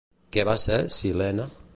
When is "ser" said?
0.63-0.79